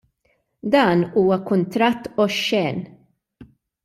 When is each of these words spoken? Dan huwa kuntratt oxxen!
Dan 0.75 0.99
huwa 1.13 1.37
kuntratt 1.47 2.03
oxxen! 2.23 2.77